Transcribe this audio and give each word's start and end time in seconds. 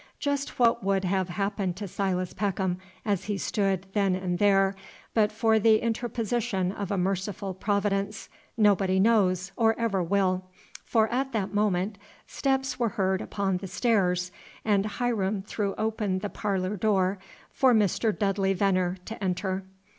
Just 0.17 0.57
what 0.57 0.83
would 0.83 1.03
have 1.05 1.29
happened 1.29 1.75
to 1.75 1.87
Silas 1.87 2.33
Peckham, 2.33 2.79
as 3.05 3.25
he 3.25 3.37
stood 3.37 3.85
then 3.93 4.15
and 4.15 4.39
there, 4.39 4.73
but 5.13 5.31
for 5.31 5.59
the 5.59 5.77
interposition 5.79 6.71
of 6.71 6.89
a 6.89 6.97
merciful 6.97 7.53
Providence, 7.53 8.27
nobody 8.57 8.99
knows 8.99 9.51
or 9.55 9.79
ever 9.79 10.01
will 10.01 10.37
know; 10.37 10.43
for 10.83 11.07
at 11.09 11.33
that 11.33 11.53
moment 11.53 11.99
steps 12.25 12.79
were 12.79 12.89
heard 12.89 13.21
upon 13.21 13.57
the 13.57 13.67
stairs, 13.67 14.31
and 14.65 14.87
Hiram 14.87 15.43
threw 15.43 15.75
open 15.77 16.17
the 16.17 16.29
parlor 16.29 16.75
door 16.75 17.19
for 17.51 17.71
Mr. 17.71 18.09
Dudley 18.11 18.53
Venner 18.53 18.97
to 19.05 19.23
enter. 19.23 19.65